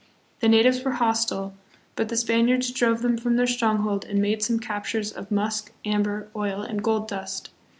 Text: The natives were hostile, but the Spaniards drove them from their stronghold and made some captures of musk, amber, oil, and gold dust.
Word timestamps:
The 0.39 0.49
natives 0.49 0.83
were 0.83 0.93
hostile, 0.93 1.53
but 1.95 2.09
the 2.09 2.17
Spaniards 2.17 2.71
drove 2.71 3.03
them 3.03 3.19
from 3.19 3.35
their 3.35 3.45
stronghold 3.45 4.03
and 4.03 4.19
made 4.19 4.41
some 4.41 4.59
captures 4.59 5.11
of 5.11 5.29
musk, 5.29 5.73
amber, 5.85 6.27
oil, 6.35 6.63
and 6.63 6.81
gold 6.83 7.07
dust. 7.07 7.51